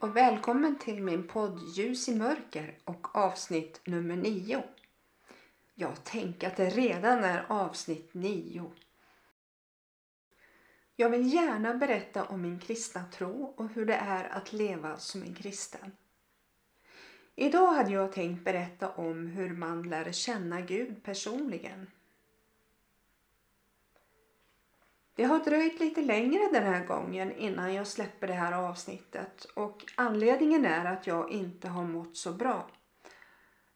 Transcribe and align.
och 0.00 0.16
välkommen 0.16 0.78
till 0.78 1.02
min 1.02 1.28
podd 1.28 1.60
Ljus 1.76 2.08
i 2.08 2.14
mörker 2.14 2.78
och 2.84 3.16
avsnitt 3.16 3.80
nummer 3.84 4.16
nio. 4.16 4.62
Jag 5.74 6.04
tänker 6.04 6.46
att 6.46 6.56
det 6.56 6.70
redan 6.70 7.24
är 7.24 7.44
avsnitt 7.48 8.14
nio. 8.14 8.72
Jag 10.96 11.10
vill 11.10 11.34
gärna 11.34 11.74
berätta 11.74 12.24
om 12.24 12.42
min 12.42 12.58
kristna 12.58 13.04
tro 13.04 13.44
och 13.56 13.68
hur 13.68 13.86
det 13.86 13.94
är 13.94 14.24
att 14.24 14.52
leva 14.52 14.96
som 14.96 15.22
en 15.22 15.34
kristen. 15.34 15.92
Idag 17.34 17.72
hade 17.72 17.92
jag 17.92 18.12
tänkt 18.12 18.44
berätta 18.44 18.90
om 18.90 19.26
hur 19.26 19.50
man 19.50 19.82
lär 19.82 20.12
känna 20.12 20.60
Gud 20.60 21.02
personligen. 21.02 21.86
Det 25.20 25.26
har 25.26 25.38
dröjt 25.38 25.80
lite 25.80 26.00
längre 26.00 26.48
den 26.52 26.62
här 26.62 26.84
gången 26.84 27.32
innan 27.36 27.74
jag 27.74 27.86
släpper 27.86 28.26
det 28.26 28.32
här 28.32 28.52
avsnittet 28.52 29.44
och 29.44 29.84
anledningen 29.94 30.64
är 30.64 30.84
att 30.84 31.06
jag 31.06 31.30
inte 31.30 31.68
har 31.68 31.84
mått 31.84 32.16
så 32.16 32.32
bra. 32.32 32.70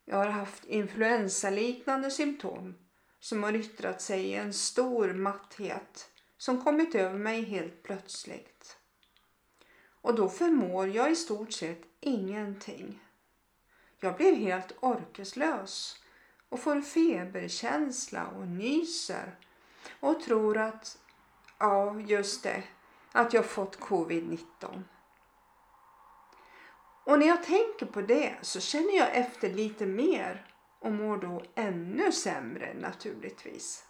Jag 0.04 0.16
har 0.16 0.26
haft 0.26 0.64
influensaliknande 0.64 2.10
symptom 2.10 2.74
som 3.20 3.42
har 3.42 3.54
yttrat 3.54 4.02
sig 4.02 4.24
i 4.24 4.34
en 4.34 4.52
stor 4.52 5.12
matthet 5.12 6.10
som 6.36 6.64
kommit 6.64 6.94
över 6.94 7.18
mig 7.18 7.42
helt 7.42 7.82
plötsligt. 7.82 8.78
Och 10.00 10.14
då 10.14 10.28
förmår 10.28 10.88
jag 10.88 11.12
i 11.12 11.16
stort 11.16 11.52
sett 11.52 11.82
ingenting. 12.00 13.00
Jag 14.00 14.16
blir 14.16 14.36
helt 14.36 14.72
orkeslös 14.80 15.96
och 16.48 16.60
får 16.60 16.80
feberkänsla 16.80 18.26
och 18.26 18.48
nyser 18.48 19.38
och 20.00 20.22
tror 20.22 20.58
att 20.58 20.98
Ja, 21.58 22.00
just 22.00 22.42
det. 22.42 22.62
Att 23.12 23.32
jag 23.32 23.46
fått 23.46 23.80
covid-19. 23.80 24.82
Och 27.04 27.18
när 27.18 27.26
jag 27.26 27.42
tänker 27.42 27.86
på 27.86 28.00
det 28.00 28.34
så 28.42 28.60
känner 28.60 28.96
jag 28.96 29.16
efter 29.16 29.50
lite 29.50 29.86
mer 29.86 30.46
och 30.78 30.92
mår 30.92 31.16
då 31.16 31.42
ännu 31.54 32.12
sämre 32.12 32.74
naturligtvis. 32.74 33.86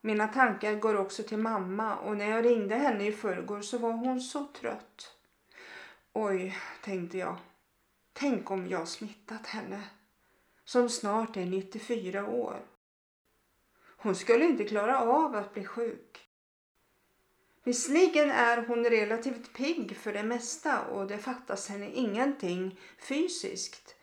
Mina 0.00 0.28
tankar 0.28 0.74
går 0.74 0.96
också 0.96 1.22
till 1.22 1.38
mamma 1.38 1.96
och 1.96 2.16
när 2.16 2.30
jag 2.30 2.44
ringde 2.44 2.74
henne 2.74 3.06
i 3.06 3.12
förrgår 3.12 3.60
så 3.60 3.78
var 3.78 3.92
hon 3.92 4.20
så 4.20 4.46
trött. 4.46 5.16
Oj, 6.12 6.58
tänkte 6.82 7.18
jag. 7.18 7.36
Tänk 8.12 8.50
om 8.50 8.66
jag 8.66 8.88
smittat 8.88 9.46
henne. 9.46 9.82
Som 10.64 10.88
snart 10.88 11.36
är 11.36 11.46
94 11.46 12.26
år. 12.26 12.73
Hon 14.04 14.14
skulle 14.14 14.44
inte 14.44 14.64
klara 14.64 15.00
av 15.00 15.34
att 15.34 15.54
bli 15.54 15.64
sjuk. 15.64 16.28
Visserligen 17.62 18.30
är 18.30 18.66
hon 18.66 18.84
relativt 18.84 19.52
pigg 19.52 19.96
för 19.96 20.12
det 20.12 20.22
mesta 20.22 20.80
och 20.80 21.06
det 21.06 21.18
fattas 21.18 21.68
henne 21.68 21.90
ingenting 21.90 22.80
fysiskt. 22.98 23.94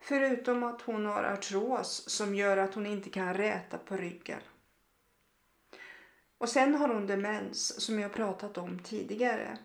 Förutom 0.00 0.62
att 0.62 0.82
hon 0.82 1.06
har 1.06 1.24
artros 1.24 2.08
som 2.08 2.34
gör 2.34 2.56
att 2.56 2.74
hon 2.74 2.86
inte 2.86 3.10
kan 3.10 3.34
räta 3.34 3.78
på 3.78 3.96
ryggen. 3.96 4.40
Och 6.38 6.48
sen 6.48 6.74
har 6.74 6.88
hon 6.88 7.06
demens 7.06 7.80
som 7.80 7.98
jag 7.98 8.12
pratat 8.12 8.58
om 8.58 8.78
tidigare. 8.78 9.58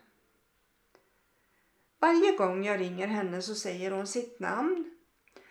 Varje 2.00 2.38
gång 2.38 2.66
jag 2.66 2.80
ringer 2.80 3.08
henne 3.08 3.42
så 3.42 3.56
säger 3.56 3.92
hon 3.92 4.08
sitt 4.08 4.40
namn. 4.40 4.96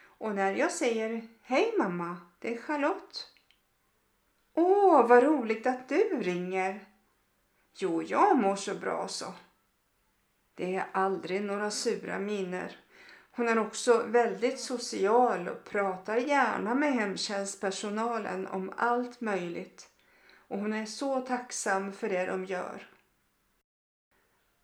Och 0.02 0.34
när 0.34 0.54
jag 0.54 0.72
säger 0.72 1.28
Hej 1.42 1.74
mamma, 1.78 2.16
det 2.38 2.54
är 2.54 2.58
Charlotte 2.58 3.26
Åh, 4.60 5.06
vad 5.06 5.22
roligt 5.22 5.66
att 5.66 5.88
du 5.88 6.20
ringer. 6.20 6.84
Jo, 7.74 8.02
jag 8.02 8.38
mår 8.38 8.56
så 8.56 8.74
bra 8.74 9.08
så. 9.08 9.34
Det 10.54 10.76
är 10.76 10.86
aldrig 10.92 11.42
några 11.42 11.70
sura 11.70 12.18
miner. 12.18 12.76
Hon 13.30 13.48
är 13.48 13.58
också 13.58 14.02
väldigt 14.06 14.60
social 14.60 15.48
och 15.48 15.64
pratar 15.64 16.16
gärna 16.16 16.74
med 16.74 16.92
hemtjänstpersonalen 16.92 18.46
om 18.46 18.72
allt 18.76 19.20
möjligt. 19.20 19.88
Och 20.48 20.58
hon 20.58 20.72
är 20.72 20.86
så 20.86 21.20
tacksam 21.20 21.92
för 21.92 22.08
det 22.08 22.26
de 22.26 22.44
gör. 22.44 22.88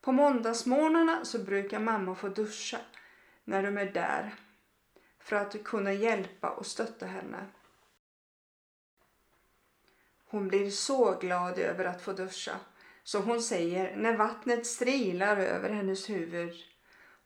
På 0.01 0.13
måndagsmorgnarna 0.13 1.25
så 1.25 1.39
brukar 1.39 1.81
mamma 1.81 2.15
få 2.15 2.28
duscha 2.28 2.78
när 3.45 3.63
de 3.63 3.78
är 3.78 3.93
där 3.93 4.34
för 5.19 5.37
att 5.37 5.65
kunna 5.65 5.93
hjälpa 5.93 6.51
och 6.51 6.67
stötta 6.67 7.07
henne. 7.07 7.47
Hon 10.37 10.49
blir 10.49 10.71
så 10.71 11.19
glad 11.19 11.59
över 11.59 11.85
att 11.85 12.03
få 12.03 12.13
duscha. 12.13 12.61
Så 13.05 13.19
hon 13.19 13.43
säger 13.43 13.97
när 13.97 14.17
vattnet 14.17 14.67
strilar 14.67 15.37
över 15.37 15.71
hennes 15.71 16.11
huvud. 16.11 16.55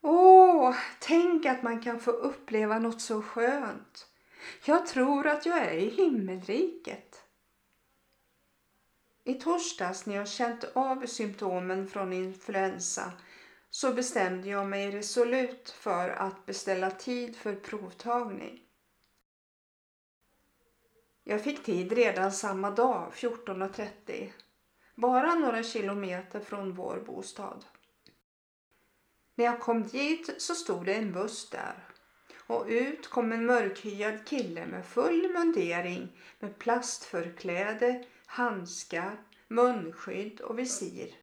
Åh, 0.01 0.75
tänk 0.99 1.47
att 1.47 1.63
man 1.63 1.83
kan 1.83 2.01
få 2.01 2.11
uppleva 2.11 2.79
något 2.79 3.01
så 3.01 3.23
skönt. 3.23 4.07
Jag 4.65 4.87
tror 4.87 5.27
att 5.27 5.47
jag 5.47 5.59
är 5.59 5.77
i 5.77 5.89
himmelriket. 5.89 7.25
I 9.25 9.35
torsdags 9.35 10.07
när 10.07 10.17
jag 10.17 10.29
känt 10.29 10.65
av 10.73 11.07
symptomen 11.07 11.89
från 11.89 12.13
influensa 12.13 13.13
så 13.71 13.93
bestämde 13.93 14.49
jag 14.49 14.67
mig 14.67 14.91
resolut 14.91 15.71
för 15.71 16.09
att 16.09 16.47
beställa 16.47 16.91
tid 16.91 17.37
för 17.37 17.55
provtagning. 17.55 18.70
Jag 21.31 21.45
fick 21.45 21.63
tid 21.63 21.93
redan 21.93 22.33
samma 22.33 22.71
dag 22.71 23.13
14.30. 23.13 24.31
Bara 24.95 25.35
några 25.35 25.63
kilometer 25.63 26.41
från 26.41 26.73
vår 26.75 26.97
bostad. 27.07 27.65
När 29.35 29.45
jag 29.45 29.61
kom 29.61 29.87
dit 29.87 30.43
så 30.43 30.55
stod 30.55 30.87
det 30.87 30.95
en 30.95 31.13
buss 31.13 31.51
där 31.51 31.85
och 32.47 32.67
ut 32.69 33.09
kom 33.09 33.33
en 33.33 33.47
mörkhyad 33.47 34.27
kille 34.27 34.67
med 34.67 34.87
full 34.87 35.33
mundering 35.33 36.09
med 36.39 36.59
plastförkläde, 36.59 38.05
handskar, 38.27 39.17
munskydd 39.49 40.41
och 40.41 40.59
visir. 40.59 41.15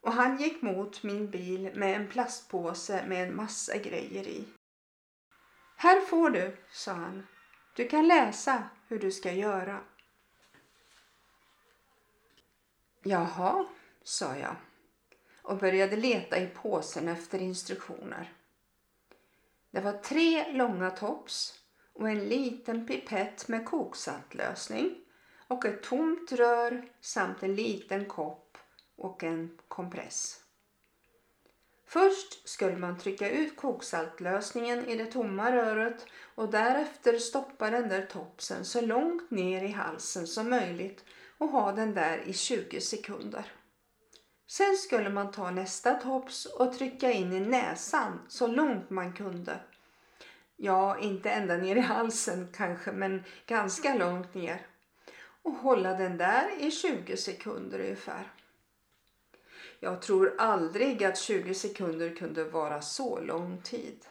Och 0.00 0.12
han 0.12 0.36
gick 0.36 0.62
mot 0.62 1.02
min 1.02 1.30
bil 1.30 1.70
med 1.74 1.96
en 1.96 2.08
plastpåse 2.08 3.06
med 3.06 3.28
en 3.28 3.36
massa 3.36 3.76
grejer 3.76 4.28
i. 4.28 4.44
Här 5.76 6.00
får 6.00 6.30
du, 6.30 6.56
sa 6.70 6.92
han. 6.92 7.26
Du 7.76 7.88
kan 7.88 8.08
läsa 8.08 8.68
hur 8.90 8.98
du 8.98 9.10
ska 9.10 9.32
göra. 9.32 9.80
Jaha, 13.02 13.66
sa 14.02 14.36
jag 14.36 14.56
och 15.42 15.58
började 15.58 15.96
leta 15.96 16.38
i 16.38 16.46
påsen 16.46 17.08
efter 17.08 17.38
instruktioner. 17.38 18.32
Det 19.70 19.80
var 19.80 19.92
tre 19.92 20.52
långa 20.52 20.90
tops 20.90 21.60
och 21.92 22.08
en 22.08 22.28
liten 22.28 22.86
pipett 22.86 23.48
med 23.48 23.66
koksaltlösning 23.66 24.96
och 25.48 25.64
ett 25.64 25.82
tomt 25.82 26.32
rör 26.32 26.88
samt 27.00 27.42
en 27.42 27.54
liten 27.54 28.04
kopp 28.04 28.58
och 28.96 29.22
en 29.22 29.58
kompress. 29.68 30.44
Först 31.92 32.48
skulle 32.48 32.76
man 32.76 32.98
trycka 32.98 33.30
ut 33.30 33.56
koksaltlösningen 33.56 34.88
i 34.88 34.96
det 34.96 35.06
tomma 35.06 35.52
röret 35.52 36.06
och 36.34 36.50
därefter 36.50 37.18
stoppa 37.18 37.70
den 37.70 37.88
där 37.88 38.06
topsen 38.06 38.64
så 38.64 38.80
långt 38.80 39.30
ner 39.30 39.64
i 39.64 39.68
halsen 39.68 40.26
som 40.26 40.50
möjligt 40.50 41.04
och 41.38 41.48
ha 41.48 41.72
den 41.72 41.94
där 41.94 42.22
i 42.26 42.32
20 42.32 42.80
sekunder. 42.80 43.52
Sen 44.46 44.76
skulle 44.76 45.10
man 45.10 45.30
ta 45.30 45.50
nästa 45.50 45.94
tops 45.94 46.46
och 46.46 46.72
trycka 46.78 47.12
in 47.12 47.32
i 47.32 47.40
näsan 47.40 48.20
så 48.28 48.46
långt 48.46 48.90
man 48.90 49.12
kunde. 49.12 49.60
Ja, 50.56 50.98
inte 50.98 51.30
ända 51.30 51.56
ner 51.56 51.76
i 51.76 51.80
halsen 51.80 52.48
kanske, 52.56 52.92
men 52.92 53.24
ganska 53.46 53.94
långt 53.94 54.34
ner. 54.34 54.66
Och 55.42 55.52
hålla 55.52 55.94
den 55.94 56.16
där 56.16 56.50
i 56.58 56.70
20 56.70 57.16
sekunder 57.16 57.78
ungefär. 57.78 58.39
Jag 59.82 60.02
tror 60.02 60.34
aldrig 60.38 61.04
att 61.04 61.18
20 61.18 61.54
sekunder 61.54 62.16
kunde 62.16 62.44
vara 62.44 62.82
så 62.82 63.20
lång 63.20 63.62
tid. 63.62 64.06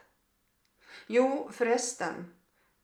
Jo, 1.07 1.49
förresten. 1.51 2.33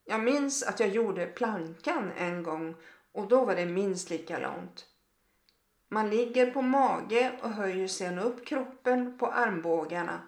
Jag 0.04 0.20
minns 0.20 0.62
att 0.62 0.80
jag 0.80 0.88
gjorde 0.88 1.26
plankan 1.26 2.12
en 2.16 2.42
gång 2.42 2.74
och 3.12 3.28
då 3.28 3.44
var 3.44 3.56
det 3.56 3.66
minst 3.66 4.10
lika 4.10 4.38
långt. 4.38 4.86
Man 5.88 6.10
ligger 6.10 6.50
på 6.50 6.62
mage 6.62 7.38
och 7.42 7.50
höjer 7.50 7.88
sedan 7.88 8.18
upp 8.18 8.46
kroppen 8.46 9.18
på 9.18 9.26
armbågarna 9.26 10.20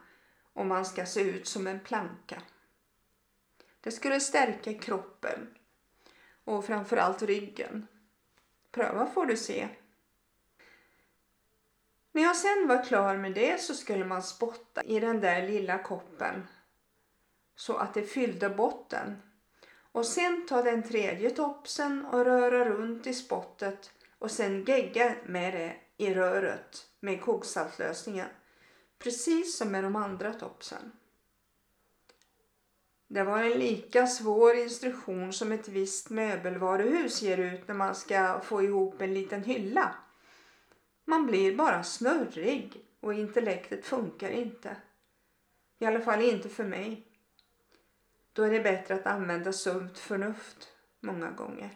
och 0.53 0.67
man 0.67 0.85
ska 0.85 1.07
se 1.07 1.21
ut 1.21 1.47
som 1.47 1.67
en 1.67 1.81
planka. 1.81 2.43
Det 3.81 3.91
skulle 3.91 4.21
stärka 4.21 4.75
kroppen 4.75 5.55
och 6.45 6.65
framförallt 6.65 7.23
ryggen. 7.23 7.87
Pröva 8.71 9.07
får 9.07 9.27
du 9.27 9.37
se. 9.37 9.69
När 12.19 12.25
jag 12.25 12.37
sen 12.37 12.69
var 12.69 12.85
klar 12.85 13.17
med 13.17 13.33
det 13.33 13.61
så 13.61 13.75
skulle 13.75 14.05
man 14.05 14.23
spotta 14.23 14.83
i 14.83 15.01
den 15.01 15.21
där 15.21 15.49
lilla 15.49 15.79
koppen 15.79 16.47
så 17.57 17.77
att 17.77 17.95
det 17.95 18.03
fyllde 18.03 18.49
botten. 18.49 19.23
Och 19.93 20.07
sen 20.07 20.47
ta 20.49 20.63
den 20.63 20.83
tredje 20.83 21.31
topsen 21.31 22.05
och 22.07 22.25
röra 22.25 22.65
runt 22.65 23.07
i 23.07 23.15
spottet 23.15 23.91
och 24.19 24.31
sen 24.31 24.65
gegga 24.65 25.15
med 25.27 25.55
det 25.55 25.77
i 25.97 26.15
röret 26.15 26.87
med 27.01 27.21
koksaltlösningen. 27.21 28.29
precis 28.99 29.59
som 29.59 29.71
med 29.71 29.85
de 29.85 29.97
andra 29.97 30.33
topsen. 30.33 30.93
Det 33.09 33.23
var 33.23 33.39
en 33.39 33.59
lika 33.59 34.07
svår 34.07 34.55
instruktion 34.55 35.33
som 35.33 35.53
ett 35.53 35.69
visst 35.69 36.11
möbelvaruhus 36.11 37.23
ger 37.23 37.39
ut 37.39 37.69
när 37.69 37.75
man 37.75 37.95
ska 37.95 38.41
få 38.41 38.63
ihop 38.63 39.03
en 39.03 39.15
liten 39.15 39.45
hylla. 39.45 39.95
Man 41.09 41.27
blir 41.27 41.57
bara 41.57 41.83
snurrig 41.83 42.85
och 43.01 43.15
intellektet 43.15 43.87
funkar 43.87 44.31
inte. 44.31 44.77
I 45.79 45.87
alla 45.87 46.01
fall 46.01 46.23
inte 46.23 46.49
för 46.49 46.65
mig. 46.65 47.07
Då 48.33 48.43
är 48.43 48.51
det 48.51 48.61
bättre 48.61 48.95
att 48.95 49.07
använda 49.07 49.53
sunt 49.53 49.99
förnuft 49.99 50.69
många 51.01 51.31
gånger. 51.31 51.71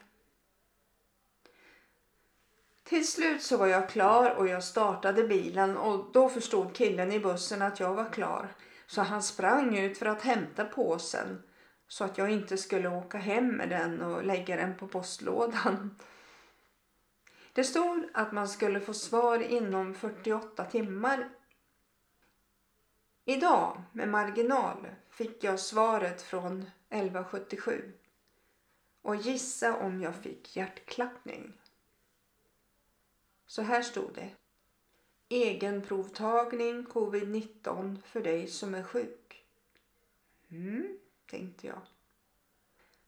Till 2.83 3.09
slut 3.09 3.43
så 3.43 3.57
var 3.57 3.67
jag 3.67 3.89
klar 3.89 4.31
och 4.31 4.49
jag 4.49 4.65
startade 4.65 5.25
bilen 5.25 5.77
och 5.77 6.13
då 6.13 6.29
förstod 6.29 6.75
killen 6.75 7.13
i 7.13 7.21
bussen 7.21 7.63
att 7.63 7.81
jag 7.81 7.95
var 7.95 8.13
klar. 8.13 8.49
Så 8.87 9.03
han 9.03 9.23
sprang 9.23 9.79
ut 9.79 9.99
för 9.99 10.07
att 10.07 10.23
hämta 10.23 10.65
påsen 10.65 11.43
så 11.89 12.05
att 12.05 12.19
jag 12.19 12.31
inte 12.31 12.57
skulle 12.57 12.89
åka 12.89 13.19
hem 13.19 13.49
med 13.49 13.69
den 13.69 14.03
och 14.03 14.25
lägga 14.25 14.57
den 14.57 14.77
på 14.77 14.89
postlådan. 14.89 15.97
Det 17.53 17.65
stod 17.65 18.09
att 18.15 18.33
man 18.33 18.49
skulle 18.49 18.81
få 18.81 18.95
svar 18.95 19.39
inom 19.39 19.95
48 19.95 20.65
timmar. 20.65 21.29
Idag, 23.25 23.83
med 23.93 24.09
marginal, 24.09 24.87
fick 25.11 25.45
jag 25.45 25.61
svaret 25.61 26.23
från 26.23 26.61
1177. 26.89 27.93
Och 29.03 29.17
gissa 29.17 29.77
om 29.77 30.01
jag 30.01 30.15
fick 30.15 30.57
hjärtklappning. 30.57 31.53
Så 33.47 33.63
här 33.63 33.83
stod 33.83 34.15
det. 34.15 34.31
Egenprovtagning 35.29 36.87
covid-19 36.87 38.03
för 38.03 38.21
dig 38.21 38.47
som 38.47 38.75
är 38.75 38.83
sjuk. 38.83 39.45
Mm, 40.51 40.99
tänkte 41.27 41.67
jag. 41.67 41.81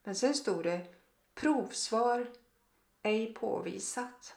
Men 0.03 0.15
sen 0.15 0.33
stod 0.33 0.63
det 0.63 0.87
provsvar 1.33 2.27
ej 3.05 3.33
påvisat. 3.33 4.35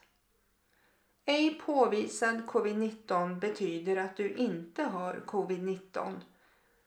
Ej 1.25 1.55
påvisad 1.55 2.47
covid-19 2.47 3.39
betyder 3.39 3.97
att 3.97 4.17
du 4.17 4.35
inte 4.35 4.83
har 4.83 5.23
covid-19. 5.27 6.21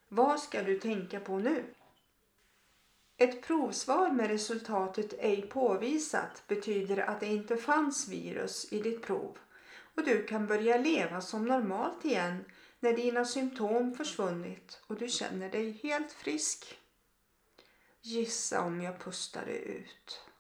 Vad 0.08 0.40
ska 0.40 0.64
du 0.64 0.80
tänka 0.80 1.20
på 1.20 1.40
nu? 1.40 1.74
Ett 3.18 3.42
provsvar 3.42 4.12
med 4.12 4.28
resultatet 4.28 5.14
ej 5.20 5.42
påvisat 5.42 6.44
betyder 6.48 6.98
att 6.98 7.20
det 7.20 7.28
inte 7.28 7.58
fanns 7.58 8.08
virus 8.08 8.74
i 8.74 8.82
ditt 8.82 9.02
prov 9.02 9.38
och 9.96 10.04
du 10.06 10.24
kan 10.24 10.48
börja 10.48 10.78
leva 10.78 11.22
som 11.22 11.46
normalt 11.46 12.06
igen 12.06 12.46
när 12.80 12.94
dina 12.94 13.26
symptom 13.26 13.94
försvunnit 13.96 14.82
och 14.88 14.96
du 14.96 15.10
känner 15.10 15.50
dig 15.50 15.72
helt 15.84 16.12
frisk. 16.12 16.80
Gissa 18.02 18.62
om 18.62 18.82
jag 18.82 19.00
pustade 19.00 19.58
ut. 19.58 20.31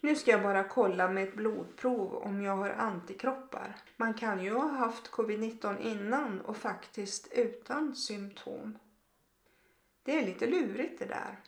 Nu 0.00 0.16
ska 0.16 0.30
jag 0.30 0.42
bara 0.42 0.64
kolla 0.64 1.08
med 1.08 1.28
ett 1.28 1.34
blodprov 1.34 2.14
om 2.14 2.42
jag 2.42 2.56
har 2.56 2.70
antikroppar. 2.70 3.76
Man 3.96 4.14
kan 4.14 4.44
ju 4.44 4.54
ha 4.54 4.68
haft 4.68 5.10
covid-19 5.10 5.80
innan 5.80 6.40
och 6.40 6.56
faktiskt 6.56 7.32
utan 7.32 7.96
symptom. 7.96 8.78
Det 10.02 10.18
är 10.18 10.26
lite 10.26 10.46
lurigt 10.46 10.98
det 10.98 11.04
där. 11.04 11.40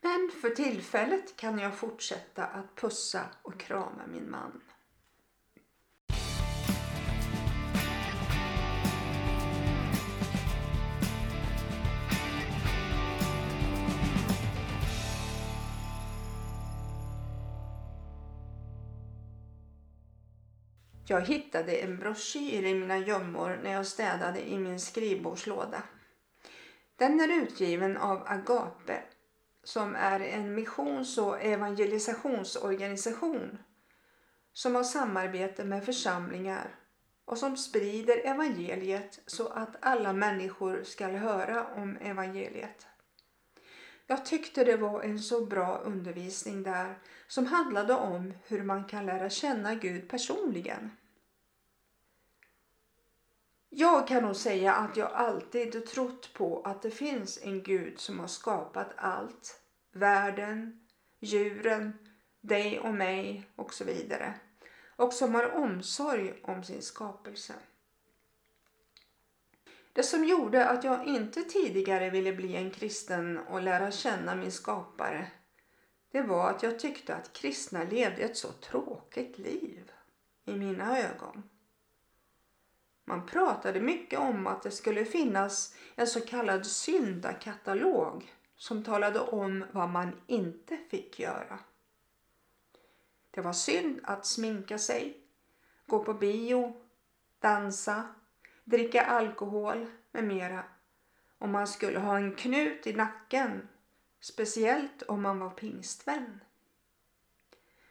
Men 0.00 0.30
för 0.40 0.50
tillfället 0.50 1.36
kan 1.36 1.58
jag 1.58 1.74
fortsätta 1.74 2.44
att 2.44 2.74
pussa 2.74 3.24
och 3.42 3.60
krama 3.60 4.06
min 4.12 4.30
man. 4.30 4.60
Jag 21.08 21.20
hittade 21.20 21.76
en 21.76 21.98
broschyr 21.98 22.64
i 22.64 22.74
mina 22.74 22.98
gömmor 22.98 23.60
när 23.62 23.72
jag 23.72 23.86
städade 23.86 24.48
i 24.48 24.58
min 24.58 24.80
skrivbordslåda. 24.80 25.82
Den 26.96 27.20
är 27.20 27.42
utgiven 27.42 27.96
av 27.96 28.22
Agape 28.26 29.02
som 29.64 29.94
är 29.94 30.20
en 30.20 30.54
missions 30.54 31.18
och 31.18 31.42
evangelisationsorganisation 31.42 33.58
som 34.52 34.74
har 34.74 34.84
samarbete 34.84 35.64
med 35.64 35.84
församlingar 35.84 36.74
och 37.24 37.38
som 37.38 37.56
sprider 37.56 38.26
evangeliet 38.26 39.20
så 39.26 39.48
att 39.48 39.76
alla 39.80 40.12
människor 40.12 40.82
ska 40.84 41.06
höra 41.06 41.66
om 41.66 41.96
evangeliet. 41.96 42.86
Jag 44.06 44.24
tyckte 44.24 44.64
det 44.64 44.76
var 44.76 45.02
en 45.02 45.18
så 45.18 45.46
bra 45.46 45.78
undervisning 45.78 46.62
där 46.62 46.98
som 47.26 47.46
handlade 47.46 47.94
om 47.94 48.34
hur 48.46 48.62
man 48.62 48.84
kan 48.84 49.06
lära 49.06 49.30
känna 49.30 49.74
Gud 49.74 50.08
personligen. 50.08 50.90
Jag 53.68 54.08
kan 54.08 54.22
nog 54.22 54.36
säga 54.36 54.74
att 54.74 54.96
jag 54.96 55.12
alltid 55.12 55.86
trott 55.86 56.32
på 56.34 56.62
att 56.62 56.82
det 56.82 56.90
finns 56.90 57.38
en 57.42 57.62
Gud 57.62 58.00
som 58.00 58.18
har 58.18 58.26
skapat 58.26 58.88
allt. 58.96 59.60
Världen, 59.92 60.86
djuren, 61.20 61.98
dig 62.40 62.80
och 62.80 62.94
mig 62.94 63.50
och 63.56 63.74
så 63.74 63.84
vidare. 63.84 64.34
Och 64.96 65.12
som 65.12 65.34
har 65.34 65.50
omsorg 65.50 66.40
om 66.42 66.64
sin 66.64 66.82
skapelse. 66.82 67.54
Det 69.96 70.02
som 70.02 70.24
gjorde 70.24 70.68
att 70.68 70.84
jag 70.84 71.06
inte 71.06 71.42
tidigare 71.42 72.10
ville 72.10 72.32
bli 72.32 72.56
en 72.56 72.70
kristen 72.70 73.38
och 73.38 73.62
lära 73.62 73.90
känna 73.90 74.34
min 74.34 74.52
skapare 74.52 75.30
det 76.16 76.22
var 76.22 76.50
att 76.50 76.62
jag 76.62 76.78
tyckte 76.78 77.14
att 77.14 77.32
kristna 77.32 77.84
levde 77.84 78.22
ett 78.22 78.36
så 78.36 78.52
tråkigt 78.52 79.38
liv 79.38 79.92
i 80.44 80.56
mina 80.56 80.98
ögon. 80.98 81.42
Man 83.04 83.26
pratade 83.26 83.80
mycket 83.80 84.18
om 84.18 84.46
att 84.46 84.62
det 84.62 84.70
skulle 84.70 85.04
finnas 85.04 85.74
en 85.94 86.06
så 86.06 86.20
kallad 86.20 86.66
syndakatalog 86.66 88.34
som 88.56 88.84
talade 88.84 89.20
om 89.20 89.64
vad 89.72 89.88
man 89.88 90.20
inte 90.26 90.76
fick 90.90 91.18
göra. 91.18 91.58
Det 93.30 93.40
var 93.40 93.52
synd 93.52 94.00
att 94.02 94.26
sminka 94.26 94.78
sig, 94.78 95.20
gå 95.86 96.04
på 96.04 96.14
bio, 96.14 96.80
dansa, 97.38 98.14
dricka 98.66 99.04
alkohol 99.04 99.86
med 100.12 100.24
mera. 100.24 100.64
Och 101.38 101.48
man 101.48 101.66
skulle 101.66 101.98
ha 101.98 102.16
en 102.16 102.34
knut 102.34 102.86
i 102.86 102.92
nacken, 102.92 103.68
speciellt 104.20 105.02
om 105.02 105.22
man 105.22 105.38
var 105.38 105.50
pingstvän. 105.50 106.40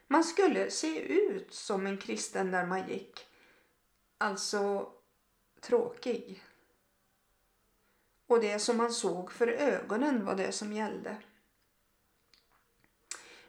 Man 0.08 0.24
skulle 0.24 0.72
se 0.72 1.00
ut 1.00 1.54
som 1.54 1.88
en 1.88 1.98
kristen 1.98 2.52
där 2.52 2.66
man 2.66 2.90
gick, 2.90 3.26
alltså 4.18 4.92
tråkig. 5.62 6.44
Och 8.28 8.42
det 8.42 8.60
som 8.60 8.78
man 8.78 8.92
såg 8.92 9.32
för 9.32 9.48
ögonen 9.48 10.26
var 10.26 10.36
det 10.36 10.52
som 10.52 10.74
gällde. 10.74 11.18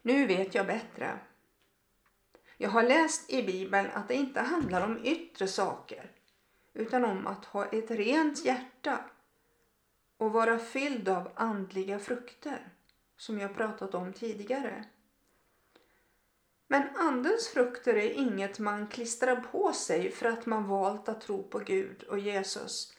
Nu 0.03 0.27
vet 0.27 0.55
jag 0.55 0.67
bättre. 0.67 1.19
Jag 2.57 2.71
har 2.71 2.83
läst 2.83 3.31
i 3.31 3.43
Bibeln 3.43 3.91
att 3.91 4.09
det 4.09 4.15
inte 4.15 4.41
handlar 4.41 4.85
om 4.85 5.05
yttre 5.05 5.49
saker 5.49 6.16
utan 6.77 7.05
om 7.05 7.27
att 7.27 7.45
ha 7.45 7.67
ett 7.67 7.91
rent 7.91 8.45
hjärta 8.45 8.99
och 10.17 10.33
vara 10.33 10.59
fylld 10.59 11.09
av 11.09 11.31
andliga 11.35 11.99
frukter 11.99 12.69
som 13.17 13.39
jag 13.39 13.55
pratat 13.55 13.95
om 13.95 14.13
tidigare. 14.13 14.85
Men 16.69 16.83
andens 16.97 17.49
frukter 17.49 17.95
är 17.95 18.11
inget 18.11 18.59
man 18.59 18.89
klistrar 18.89 19.37
på 19.37 19.73
sig 19.73 20.11
för 20.11 20.27
att 20.27 20.47
man 20.47 20.69
valt 20.69 21.09
att 21.09 21.21
tro 21.21 21.43
på 21.43 21.59
Gud 21.59 22.03
och 22.03 22.19
Jesus. 22.19 22.97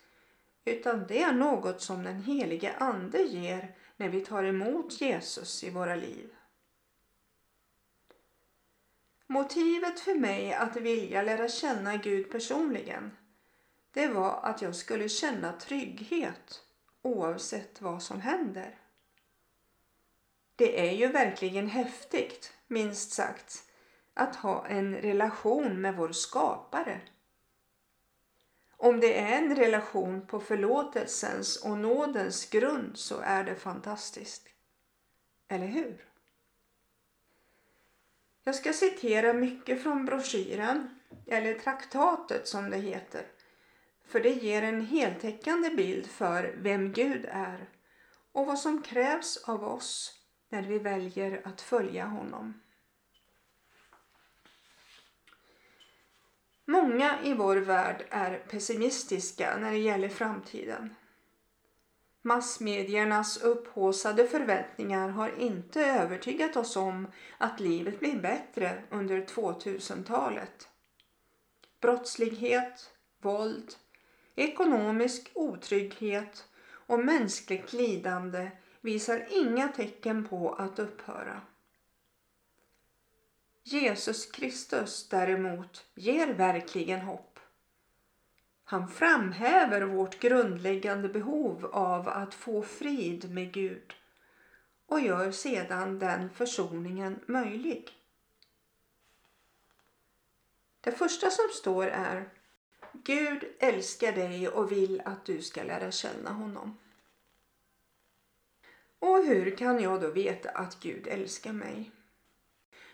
Utan 0.65 1.07
det 1.07 1.21
är 1.21 1.33
något 1.33 1.81
som 1.81 2.03
den 2.03 2.23
helige 2.23 2.75
ande 2.77 3.21
ger 3.21 3.75
när 3.97 4.09
vi 4.09 4.21
tar 4.21 4.43
emot 4.43 5.01
Jesus 5.01 5.63
i 5.63 5.69
våra 5.69 5.95
liv. 5.95 6.29
Motivet 9.27 9.99
för 9.99 10.15
mig 10.15 10.53
att 10.53 10.75
vilja 10.75 11.21
lära 11.21 11.47
känna 11.49 11.97
Gud 11.97 12.31
personligen 12.31 13.11
det 13.97 14.07
var 14.07 14.39
att 14.43 14.61
jag 14.61 14.75
skulle 14.75 15.09
känna 15.09 15.53
trygghet 15.53 16.63
oavsett 17.01 17.81
vad 17.81 18.03
som 18.03 18.21
händer. 18.21 18.79
Det 20.55 20.89
är 20.89 20.91
ju 20.91 21.07
verkligen 21.07 21.67
häftigt, 21.67 22.53
minst 22.67 23.11
sagt, 23.11 23.63
att 24.13 24.35
ha 24.35 24.67
en 24.67 24.95
relation 24.95 25.81
med 25.81 25.95
vår 25.95 26.11
skapare. 26.11 27.01
Om 28.77 28.99
det 28.99 29.19
är 29.19 29.37
en 29.37 29.55
relation 29.55 30.27
på 30.27 30.39
förlåtelsens 30.39 31.57
och 31.57 31.77
nådens 31.77 32.49
grund 32.49 32.97
så 32.97 33.19
är 33.19 33.43
det 33.43 33.55
fantastiskt. 33.55 34.47
Eller 35.47 35.67
hur? 35.67 36.05
Jag 38.43 38.55
ska 38.55 38.73
citera 38.73 39.33
mycket 39.33 39.83
från 39.83 40.05
broschyren, 40.05 40.99
eller 41.27 41.53
traktatet 41.53 42.47
som 42.47 42.69
det 42.69 42.77
heter, 42.77 43.25
för 44.07 44.19
det 44.19 44.29
ger 44.29 44.61
en 44.61 44.85
heltäckande 44.85 45.69
bild 45.69 46.07
för 46.07 46.55
vem 46.57 46.91
Gud 46.91 47.25
är 47.31 47.69
och 48.31 48.45
vad 48.45 48.59
som 48.59 48.81
krävs 48.81 49.37
av 49.37 49.63
oss 49.63 50.13
när 50.49 50.61
vi 50.61 50.79
väljer 50.79 51.41
att 51.43 51.61
följa 51.61 52.05
honom. 52.05 52.61
Många 56.65 57.23
i 57.23 57.33
vår 57.33 57.55
värld 57.55 58.05
är 58.09 58.37
pessimistiska 58.37 59.57
när 59.57 59.71
det 59.71 59.77
gäller 59.77 60.09
framtiden. 60.09 60.95
Massmediernas 62.21 63.37
upphåsade 63.37 64.27
förväntningar 64.27 65.09
har 65.09 65.39
inte 65.39 65.85
övertygat 65.85 66.55
oss 66.55 66.75
om 66.75 67.07
att 67.37 67.59
livet 67.59 67.99
blir 67.99 68.19
bättre 68.19 68.83
under 68.89 69.21
2000-talet. 69.21 70.69
Brottslighet, 71.81 72.91
våld, 73.21 73.73
ekonomisk 74.37 75.31
otrygghet 75.33 76.47
och 76.69 76.99
mänskligt 76.99 77.73
lidande 77.73 78.51
visar 78.81 79.27
inga 79.29 79.67
tecken 79.67 80.27
på 80.27 80.53
att 80.53 80.79
upphöra. 80.79 81.41
Jesus 83.63 84.25
Kristus 84.31 85.09
däremot 85.09 85.85
ger 85.95 86.33
verkligen 86.33 87.01
hopp. 87.01 87.39
Han 88.63 88.87
framhäver 88.87 89.81
vårt 89.81 90.19
grundläggande 90.19 91.09
behov 91.09 91.65
av 91.65 92.07
att 92.07 92.33
få 92.33 92.61
frid 92.61 93.31
med 93.31 93.53
Gud 93.53 93.93
och 94.85 94.99
gör 94.99 95.31
sedan 95.31 95.99
den 95.99 96.29
försoningen 96.29 97.19
möjlig. 97.25 97.89
Det 100.81 100.91
första 100.91 101.29
som 101.29 101.45
står 101.53 101.87
är 101.87 102.29
Gud 103.03 103.45
älskar 103.59 104.11
dig 104.11 104.49
och 104.49 104.71
vill 104.71 105.01
att 105.05 105.25
du 105.25 105.41
ska 105.41 105.63
lära 105.63 105.91
känna 105.91 106.31
honom. 106.31 106.77
Och 108.99 109.17
hur 109.17 109.57
kan 109.57 109.79
jag 109.79 110.01
då 110.01 110.09
veta 110.09 110.49
att 110.49 110.79
Gud 110.79 111.07
älskar 111.07 111.53
mig? 111.53 111.91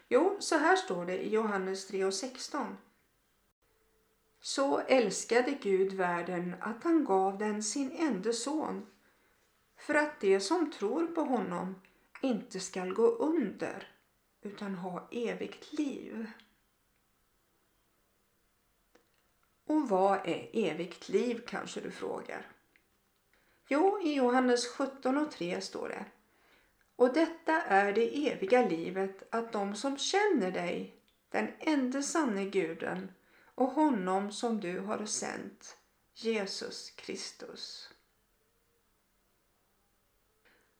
Jo, 0.07 0.38
så 0.39 0.57
här 0.57 0.75
står 0.75 1.05
det 1.05 1.17
i 1.17 1.29
Johannes 1.29 1.91
3.16. 1.91 2.75
Så 4.41 4.79
älskade 4.79 5.51
Gud 5.62 5.93
världen 5.93 6.55
att 6.60 6.83
han 6.83 7.05
gav 7.05 7.38
den 7.38 7.63
sin 7.63 7.91
enda 7.91 8.33
son 8.33 8.88
för 9.77 9.95
att 9.95 10.22
de 10.22 10.39
som 10.39 10.72
tror 10.72 11.07
på 11.07 11.22
honom 11.22 11.75
inte 12.22 12.60
skall 12.60 12.93
gå 12.93 13.07
under 13.07 13.88
utan 14.41 14.75
ha 14.75 15.07
evigt 15.12 15.74
liv. 15.74 16.31
Och 19.74 19.89
vad 19.89 20.20
är 20.24 20.50
eh, 20.51 20.72
evigt 20.72 21.10
liv 21.10 21.42
kanske 21.48 21.82
du 21.82 21.92
frågar? 21.92 22.48
Jo, 23.68 24.01
i 24.03 24.13
Johannes 24.13 24.68
17 24.68 25.18
och 25.18 25.32
3 25.32 25.62
står 25.62 25.89
det 25.89 26.06
och 26.96 27.13
detta 27.13 27.62
är 27.62 27.94
det 27.94 28.32
eviga 28.32 28.68
livet, 28.68 29.24
att 29.30 29.51
de 29.51 29.75
som 29.75 29.98
känner 29.98 30.51
dig, 30.51 30.96
den 31.30 31.48
enda 31.60 32.01
sanne 32.01 32.46
guden 32.46 33.12
och 33.56 33.68
honom 33.68 34.32
som 34.32 34.60
du 34.60 34.80
har 34.80 35.06
sänt, 35.06 35.77
Jesus 36.13 36.92
Kristus. 36.92 37.89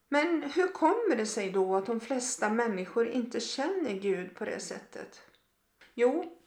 Men 0.10 0.44
hur 0.44 0.68
kommer 0.68 1.16
det 1.16 1.26
sig 1.26 1.52
då 1.52 1.76
att 1.76 1.86
de 1.86 2.00
flesta 2.00 2.50
människor 2.50 3.08
inte 3.08 3.40
känner 3.40 3.94
Gud 3.94 4.36
på 4.36 4.46
det 4.46 4.60
sättet? 4.60 5.22
Jo, 5.94 6.38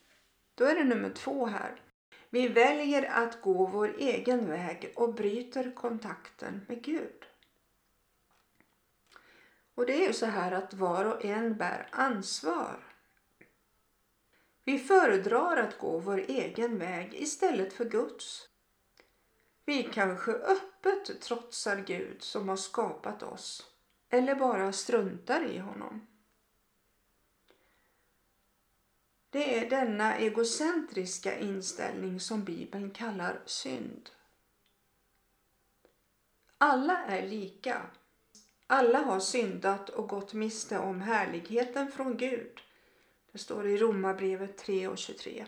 då 0.55 0.65
är 0.65 0.75
det 0.75 0.85
nummer 0.85 1.11
två 1.11 1.47
här. 1.47 1.81
Vi 2.31 2.49
väljer 2.49 3.03
att 3.03 3.41
gå 3.41 3.67
vår 3.67 3.95
egen 3.99 4.49
väg 4.49 4.93
och 4.97 5.15
bryter 5.15 5.73
kontakten 5.75 6.67
med 6.69 6.83
Gud. 6.83 7.25
Och 9.75 9.87
det 9.87 9.93
är 9.93 10.07
ju 10.07 10.13
så 10.13 10.27
här 10.27 10.53
att 10.53 10.75
var 10.75 11.05
och 11.05 11.25
en 11.25 11.57
bär 11.57 11.89
ansvar. 11.91 12.77
Vi 14.65 14.79
föredrar 14.79 15.57
att 15.57 15.79
gå 15.79 15.99
vår 15.99 16.19
egen 16.19 16.79
väg 16.79 17.15
istället 17.15 17.73
för 17.73 17.85
Guds. 17.85 18.49
Vi 19.65 19.83
kanske 19.83 20.33
öppet 20.33 21.21
trotsar 21.21 21.77
Gud 21.87 22.23
som 22.23 22.49
har 22.49 22.57
skapat 22.57 23.23
oss 23.23 23.67
eller 24.11 24.35
bara 24.35 24.73
struntar 24.73 25.45
i 25.45 25.59
honom. 25.59 26.07
Det 29.37 29.59
är 29.59 29.71
denna 29.71 30.17
egocentriska 30.17 31.39
inställning 31.39 32.21
som 32.21 32.45
Bibeln 32.45 32.91
kallar 32.91 33.41
synd. 33.47 34.11
Alla 36.59 37.05
är 37.05 37.27
lika 37.27 37.83
alla 38.67 38.99
har 38.99 39.21
syndat 39.21 39.89
och 39.89 40.09
gått 40.09 40.33
miste 40.33 40.79
om 40.79 41.01
härligheten 41.01 41.93
från 41.93 42.17
Gud. 42.17 42.61
Det 43.33 43.39
står 43.39 43.67
i 43.67 43.77
Romarbrevet 43.77 44.59
3 44.59 44.89
och 44.89 44.99
23. 44.99 45.47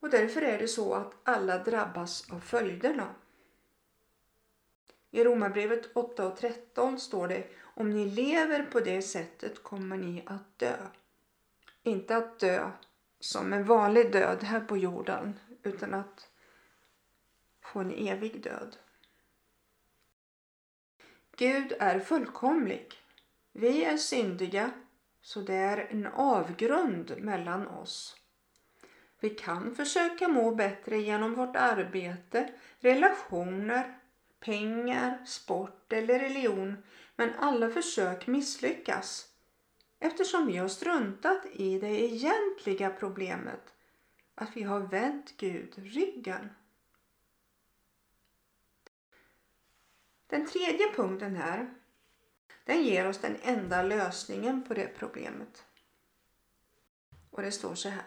Och 0.00 0.10
därför 0.10 0.42
är 0.42 0.58
det 0.58 0.68
så 0.68 0.94
att 0.94 1.12
alla 1.22 1.58
drabbas 1.58 2.30
av 2.30 2.40
följderna. 2.40 3.14
I 5.10 5.24
Romarbrevet 5.24 5.96
8 5.96 6.26
och 6.26 6.36
13 6.36 7.00
står 7.00 7.28
det 7.28 7.48
om 7.62 7.90
ni 7.90 8.10
lever 8.10 8.62
på 8.62 8.80
det 8.80 9.02
sättet 9.02 9.62
kommer 9.62 9.96
ni 9.96 10.22
att 10.26 10.58
dö. 10.58 10.76
Inte 11.86 12.16
att 12.16 12.38
dö 12.38 12.70
som 13.20 13.52
en 13.52 13.64
vanlig 13.64 14.12
död 14.12 14.42
här 14.42 14.60
på 14.60 14.76
jorden 14.76 15.40
utan 15.62 15.94
att 15.94 16.28
få 17.60 17.80
en 17.80 17.94
evig 17.94 18.42
död. 18.42 18.76
Gud 21.36 21.72
är 21.80 22.00
fullkomlig. 22.00 22.94
Vi 23.52 23.84
är 23.84 23.96
syndiga, 23.96 24.70
så 25.22 25.40
det 25.40 25.54
är 25.54 25.86
en 25.90 26.06
avgrund 26.06 27.14
mellan 27.18 27.68
oss. 27.68 28.16
Vi 29.20 29.30
kan 29.30 29.74
försöka 29.74 30.28
må 30.28 30.54
bättre 30.54 30.98
genom 30.98 31.34
vårt 31.34 31.56
arbete, 31.56 32.52
relationer, 32.80 33.98
pengar, 34.40 35.24
sport 35.26 35.92
eller 35.92 36.18
religion, 36.18 36.76
men 37.16 37.34
alla 37.38 37.70
försök 37.70 38.26
misslyckas 38.26 39.35
eftersom 39.98 40.46
vi 40.46 40.56
har 40.56 40.68
struntat 40.68 41.46
i 41.52 41.78
det 41.78 42.00
egentliga 42.00 42.90
problemet, 42.90 43.74
att 44.34 44.56
vi 44.56 44.62
har 44.62 44.80
vänt 44.80 45.36
Gud 45.36 45.74
ryggen. 45.76 46.48
Den 50.26 50.46
tredje 50.46 50.92
punkten 50.94 51.36
här, 51.36 51.74
den 52.64 52.82
ger 52.82 53.08
oss 53.08 53.18
den 53.18 53.36
enda 53.42 53.82
lösningen 53.82 54.64
på 54.64 54.74
det 54.74 54.88
problemet. 54.98 55.64
Och 57.30 57.42
det 57.42 57.52
står 57.52 57.74
så 57.74 57.88
här. 57.88 58.06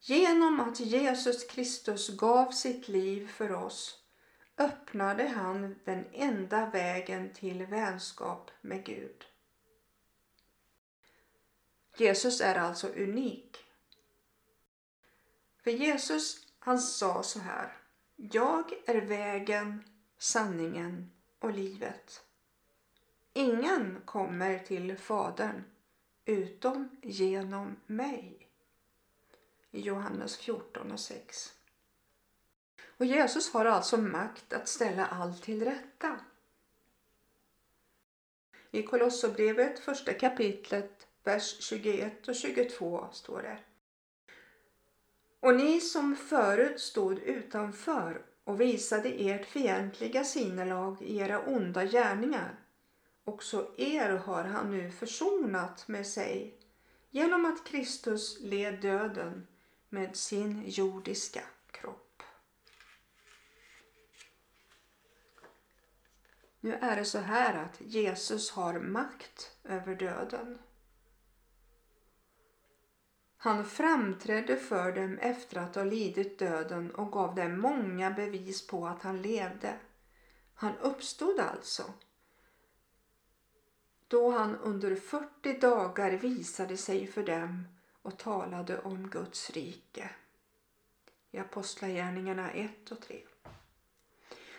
Genom 0.00 0.60
att 0.60 0.80
Jesus 0.80 1.44
Kristus 1.44 2.16
gav 2.16 2.50
sitt 2.50 2.88
liv 2.88 3.28
för 3.28 3.52
oss 3.52 3.98
öppnade 4.58 5.28
han 5.28 5.80
den 5.84 6.04
enda 6.12 6.70
vägen 6.70 7.32
till 7.32 7.66
vänskap 7.66 8.50
med 8.60 8.84
Gud. 8.84 9.31
Jesus 11.96 12.40
är 12.40 12.54
alltså 12.54 12.88
unik. 12.88 13.58
För 15.62 15.70
Jesus 15.70 16.46
han 16.58 16.78
sa 16.78 17.22
så 17.22 17.38
här. 17.38 17.76
Jag 18.16 18.72
är 18.86 19.00
vägen, 19.00 19.84
sanningen 20.18 21.10
och 21.38 21.52
livet. 21.52 22.24
Ingen 23.32 24.00
kommer 24.04 24.58
till 24.58 24.96
Fadern 24.98 25.64
utom 26.24 26.88
genom 27.02 27.76
mig. 27.86 28.48
I 29.70 29.80
Johannes 29.80 30.36
14 30.36 30.92
och 30.92 31.00
6. 31.00 31.52
Och 32.96 33.06
Jesus 33.06 33.52
har 33.52 33.64
alltså 33.64 33.96
makt 33.96 34.52
att 34.52 34.68
ställa 34.68 35.06
allt 35.06 35.42
till 35.42 35.64
rätta. 35.64 36.20
I 38.70 38.82
Kolosserbrevet 38.82 39.78
första 39.78 40.12
kapitlet, 40.14 41.06
vers 41.24 41.56
21 41.60 42.28
och 42.28 42.34
22 42.34 43.08
står 43.12 43.42
det. 43.42 43.58
Och 45.40 45.54
ni 45.54 45.80
som 45.80 46.16
förut 46.16 46.80
stod 46.80 47.18
utanför 47.18 48.26
och 48.44 48.60
visade 48.60 49.08
ert 49.08 49.46
fientliga 49.46 50.24
sinnelag 50.24 51.02
i 51.02 51.18
era 51.18 51.40
onda 51.40 51.84
gärningar. 51.84 52.58
Också 53.24 53.74
er 53.76 54.10
har 54.10 54.44
han 54.44 54.70
nu 54.70 54.90
försonat 54.90 55.88
med 55.88 56.06
sig 56.06 56.58
genom 57.10 57.46
att 57.46 57.64
Kristus 57.64 58.40
led 58.40 58.80
döden 58.80 59.46
med 59.88 60.16
sin 60.16 60.64
jordiska 60.66 61.42
kropp. 61.70 62.22
Nu 66.60 66.74
är 66.74 66.96
det 66.96 67.04
så 67.04 67.18
här 67.18 67.64
att 67.64 67.80
Jesus 67.80 68.50
har 68.50 68.78
makt 68.78 69.56
över 69.64 69.94
döden. 69.94 70.58
Han 73.44 73.64
framträdde 73.64 74.56
för 74.56 74.92
dem 74.92 75.18
efter 75.18 75.56
att 75.56 75.74
ha 75.74 75.84
lidit 75.84 76.38
döden 76.38 76.90
och 76.94 77.12
gav 77.12 77.34
dem 77.34 77.60
många 77.60 78.10
bevis 78.10 78.66
på 78.66 78.86
att 78.86 79.02
han 79.02 79.22
levde. 79.22 79.74
Han 80.54 80.76
uppstod 80.76 81.40
alltså. 81.40 81.92
Då 84.08 84.30
han 84.30 84.56
under 84.56 84.96
40 84.96 85.58
dagar 85.58 86.10
visade 86.10 86.76
sig 86.76 87.06
för 87.06 87.22
dem 87.22 87.64
och 88.02 88.18
talade 88.18 88.80
om 88.80 89.10
Guds 89.10 89.50
rike. 89.50 90.10
I 91.30 91.38
Apostlagärningarna 91.38 92.50
1 92.50 92.90
och 92.90 93.00
3. 93.00 93.22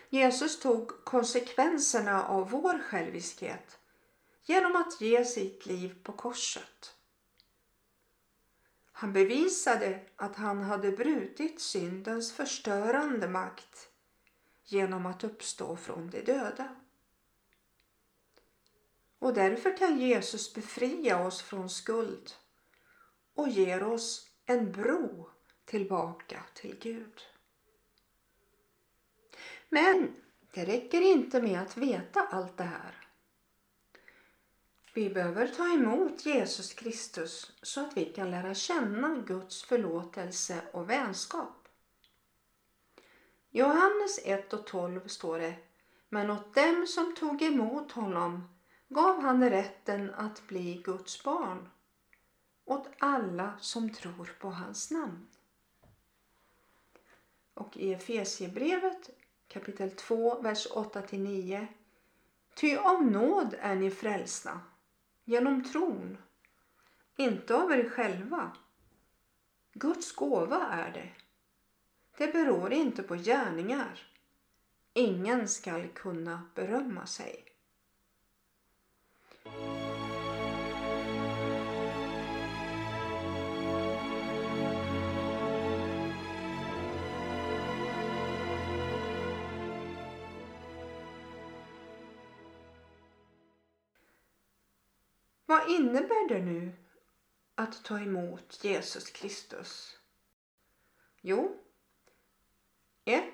Jesus 0.08 0.60
tog 0.60 1.04
konsekvenserna 1.04 2.24
av 2.24 2.50
vår 2.50 2.82
själviskhet 2.82 3.78
genom 4.44 4.76
att 4.76 5.00
ge 5.00 5.24
sitt 5.24 5.66
liv 5.66 5.94
på 6.02 6.12
korset. 6.12 6.93
Han 8.96 9.12
bevisade 9.12 10.00
att 10.16 10.36
han 10.36 10.62
hade 10.62 10.90
brutit 10.92 11.60
syndens 11.60 12.32
förstörande 12.32 13.28
makt 13.28 13.88
genom 14.64 15.06
att 15.06 15.24
uppstå 15.24 15.76
från 15.76 16.10
de 16.10 16.22
döda. 16.22 16.76
Och 19.18 19.34
därför 19.34 19.76
kan 19.76 20.00
Jesus 20.00 20.54
befria 20.54 21.26
oss 21.26 21.42
från 21.42 21.70
skuld 21.70 22.32
och 23.34 23.48
ger 23.48 23.82
oss 23.82 24.30
en 24.46 24.72
bro 24.72 25.30
tillbaka 25.64 26.42
till 26.54 26.76
Gud. 26.78 27.22
Men 29.68 30.16
det 30.52 30.64
räcker 30.64 31.00
inte 31.00 31.42
med 31.42 31.60
att 31.60 31.76
veta 31.76 32.20
allt 32.20 32.56
det 32.56 32.64
här. 32.64 33.03
Vi 34.96 35.10
behöver 35.10 35.48
ta 35.48 35.68
emot 35.68 36.26
Jesus 36.26 36.74
Kristus 36.74 37.52
så 37.62 37.80
att 37.80 37.96
vi 37.96 38.04
kan 38.04 38.30
lära 38.30 38.54
känna 38.54 39.16
Guds 39.26 39.62
förlåtelse 39.62 40.60
och 40.72 40.90
vänskap. 40.90 41.68
I 43.50 43.58
Johannes 43.58 44.18
1 44.24 44.52
och 44.52 44.66
12 44.66 45.08
står 45.08 45.38
det 45.38 45.56
Men 46.08 46.30
åt 46.30 46.54
dem 46.54 46.86
som 46.88 47.14
tog 47.14 47.42
emot 47.42 47.92
honom 47.92 48.48
gav 48.88 49.22
han 49.22 49.50
rätten 49.50 50.14
att 50.14 50.46
bli 50.46 50.82
Guds 50.84 51.22
barn 51.24 51.68
åt 52.64 52.88
alla 52.98 53.52
som 53.60 53.90
tror 53.90 54.36
på 54.40 54.50
hans 54.50 54.90
namn. 54.90 55.26
Och 57.54 57.76
i 57.76 57.92
Efesiebrevet 57.92 59.10
kapitel 59.48 59.90
2, 59.90 60.40
vers 60.40 60.68
8-9. 60.70 61.66
Ty 62.54 62.76
av 62.76 63.06
nåd 63.06 63.54
är 63.60 63.74
ni 63.74 63.90
frälsna 63.90 64.60
genom 65.24 65.64
tron, 65.64 66.18
inte 67.16 67.54
av 67.54 67.72
er 67.72 67.88
själva. 67.88 68.56
Guds 69.72 70.12
gåva 70.12 70.68
är 70.68 70.92
det. 70.92 71.12
Det 72.18 72.32
beror 72.32 72.72
inte 72.72 73.02
på 73.02 73.14
gärningar. 73.14 74.12
Ingen 74.92 75.48
skall 75.48 75.88
kunna 75.88 76.42
berömma 76.54 77.06
sig. 77.06 77.44
Vad 95.54 95.70
innebär 95.70 96.28
det 96.28 96.42
nu 96.42 96.72
att 97.54 97.84
ta 97.84 97.98
emot 97.98 98.64
Jesus 98.64 99.10
Kristus? 99.10 99.98
Jo, 101.20 101.56
1. 103.04 103.24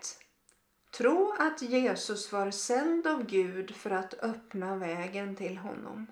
Tro 0.90 1.34
att 1.38 1.62
Jesus 1.62 2.32
var 2.32 2.50
sänd 2.50 3.06
av 3.06 3.26
Gud 3.26 3.76
för 3.76 3.90
att 3.90 4.14
öppna 4.14 4.76
vägen 4.76 5.36
till 5.36 5.58
honom. 5.58 6.06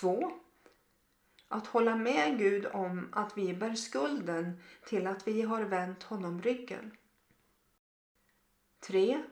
2. 0.00 0.32
Att 1.48 1.66
hålla 1.66 1.96
med 1.96 2.38
Gud 2.38 2.66
om 2.66 3.08
att 3.12 3.38
vi 3.38 3.54
bär 3.54 3.74
skulden 3.74 4.62
till 4.86 5.06
att 5.06 5.28
vi 5.28 5.42
har 5.42 5.62
vänt 5.62 6.02
honom 6.02 6.42
ryggen. 6.42 6.96
3. 8.80 9.24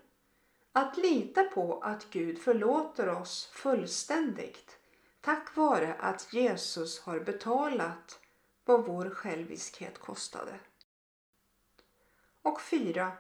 Att 0.73 0.97
lita 0.97 1.45
på 1.45 1.81
att 1.81 2.11
Gud 2.11 2.39
förlåter 2.39 3.09
oss 3.09 3.47
fullständigt 3.53 4.79
tack 5.21 5.57
vare 5.57 5.95
att 5.95 6.33
Jesus 6.33 7.01
har 7.01 7.21
betalat 7.21 8.21
vad 8.65 8.87
vår 8.87 9.11
själviskhet 9.11 9.99
kostade. 9.99 10.61
Och 12.43 12.61
4. 12.61 13.13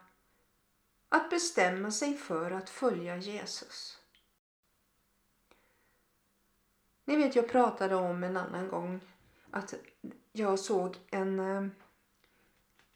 Att 1.08 1.30
bestämma 1.30 1.90
sig 1.90 2.14
för 2.14 2.50
att 2.50 2.70
följa 2.70 3.16
Jesus. 3.16 3.98
Ni 7.04 7.16
vet, 7.16 7.36
jag 7.36 7.48
pratade 7.48 7.94
om 7.94 8.24
en 8.24 8.36
annan 8.36 8.68
gång 8.68 9.00
att 9.50 9.74
jag 10.32 10.58
såg 10.58 10.98
en, 11.10 11.40
eh, 11.40 11.66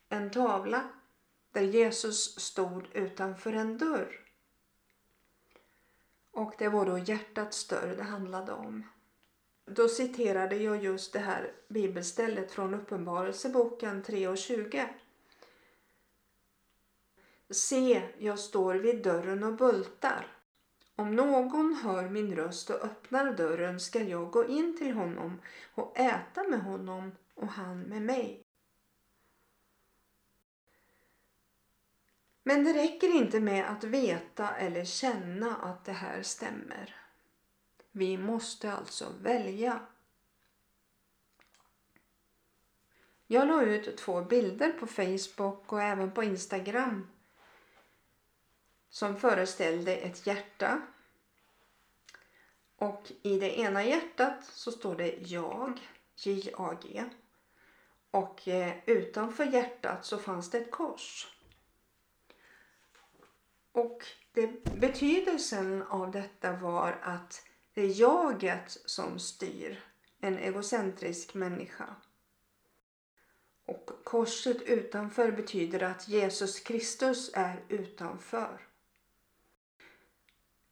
en 0.09 0.31
tavla 0.31 0.89
där 1.53 1.63
Jesus 1.63 2.41
stod 2.41 2.89
utanför 2.93 3.53
en 3.53 3.79
dörr. 3.79 4.26
Och 6.37 6.55
det 6.59 6.69
var 6.69 6.87
då 6.87 6.99
hjärtats 6.99 7.69
dörr 7.69 7.95
det 7.97 8.03
handlade 8.03 8.53
om. 8.53 8.85
Då 9.65 9.89
citerade 9.89 10.57
jag 10.57 10.85
just 10.85 11.13
det 11.13 11.19
här 11.19 11.53
bibelstället 11.69 12.53
från 12.53 12.75
Uppenbarelseboken 12.75 14.05
3.20. 14.05 14.87
Se, 17.51 18.03
jag 18.19 18.39
står 18.39 18.75
vid 18.75 19.03
dörren 19.03 19.45
och 19.45 19.55
bultar. 19.57 20.27
Om 20.97 21.17
någon 21.17 21.75
hör 21.75 22.09
min 22.09 22.37
röst 22.37 22.71
och 22.71 22.85
öppnar 22.85 23.33
dörren 23.33 23.81
ska 23.81 24.03
jag 24.03 24.31
gå 24.31 24.47
in 24.47 24.79
till 24.79 24.95
honom 24.95 25.41
och 25.75 25.99
äta 25.99 26.43
med 26.43 26.61
honom 26.61 27.13
och 27.35 27.49
han 27.49 27.81
med 27.81 28.03
mig. 28.03 28.46
Men 32.49 32.65
det 32.65 32.73
räcker 32.73 33.17
inte 33.17 33.41
med 33.41 33.71
att 33.71 33.85
veta 33.85 34.57
eller 34.57 34.85
känna 34.85 35.57
att 35.57 35.85
det 35.85 35.93
här 35.93 36.23
stämmer. 36.23 36.97
Vi 37.93 38.19
måste 38.19 38.73
alltså 38.73 39.13
välja. 39.21 39.81
Jag 43.27 43.49
la 43.49 43.63
ut 43.63 43.97
två 43.97 44.23
bilder 44.23 44.73
på 44.73 44.87
Facebook 44.87 45.73
och 45.73 45.83
även 45.83 46.11
på 46.11 46.25
Instagram 46.25 47.09
som 48.89 49.17
föreställde 49.17 49.97
ett 49.97 50.27
hjärta. 50.27 50.83
Och 52.77 53.13
i 53.23 53.39
det 53.39 53.59
ena 53.59 53.85
hjärtat 53.85 54.45
så 54.45 54.73
står 54.73 54.97
det 54.97 55.31
jag, 55.31 55.81
J-A-G. 56.17 57.05
Och 58.11 58.49
eh, 58.49 58.75
utanför 58.87 59.45
hjärtat 59.45 60.05
så 60.05 60.19
fanns 60.19 60.51
det 60.51 60.59
ett 60.59 60.71
kors. 60.71 61.36
Och 63.77 64.05
det, 64.33 64.65
betydelsen 64.65 65.83
av 65.83 66.11
detta 66.11 66.53
var 66.53 66.99
att 67.03 67.47
det 67.75 67.83
är 67.83 68.01
jaget 68.01 68.79
som 68.85 69.19
styr 69.19 69.85
en 70.21 70.39
egocentrisk 70.39 71.35
människa. 71.35 71.95
Och 73.67 73.91
korset 74.05 74.63
utanför 74.63 75.31
betyder 75.33 75.83
att 75.83 76.09
Jesus 76.09 76.61
Kristus 76.61 77.31
är 77.35 77.65
utanför. 77.69 78.67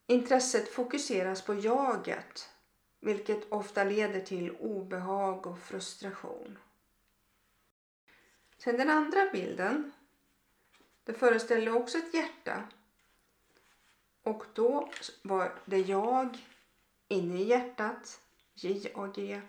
Intresset 0.07 0.69
fokuseras 0.69 1.43
på 1.43 1.55
jaget 1.55 2.49
vilket 3.01 3.53
ofta 3.53 3.85
leder 3.85 4.21
till 4.21 4.51
obehag 4.51 5.47
och 5.47 5.59
frustration. 5.59 6.59
Sen 8.59 8.77
den 8.77 8.91
andra 8.91 9.31
bilden, 9.33 9.93
det 11.05 11.15
föreställer 11.15 11.77
också 11.77 11.99
ett 11.99 12.15
hjärta 12.15 12.69
och 14.25 14.45
då 14.55 14.91
var 15.23 15.59
det 15.65 15.79
jag 15.79 16.39
inne 17.09 17.41
i 17.41 17.45
hjärtat, 17.45 18.21
J-A-G, 18.55 19.41